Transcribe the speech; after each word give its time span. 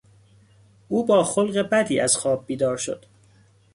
او 0.87 1.05
با 1.05 1.23
خلق 1.23 1.57
بدی 1.69 1.99
از 1.99 2.17
خواب 2.17 2.45
بیدار 2.47 2.77
شد. 2.77 3.05